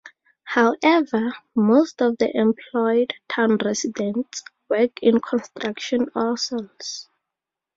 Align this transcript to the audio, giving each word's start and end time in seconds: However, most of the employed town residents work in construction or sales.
However, 0.45 1.31
most 1.53 2.01
of 2.01 2.17
the 2.17 2.35
employed 2.35 3.13
town 3.29 3.57
residents 3.63 4.41
work 4.67 4.97
in 5.03 5.19
construction 5.21 6.07
or 6.15 6.35
sales. 6.39 7.07